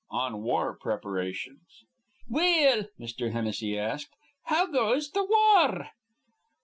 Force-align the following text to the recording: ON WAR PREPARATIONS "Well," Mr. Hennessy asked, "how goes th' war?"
ON 0.09 0.41
WAR 0.41 0.73
PREPARATIONS 0.77 1.83
"Well," 2.27 2.85
Mr. 2.99 3.33
Hennessy 3.33 3.77
asked, 3.77 4.15
"how 4.45 4.65
goes 4.65 5.11
th' 5.11 5.29
war?" 5.29 5.89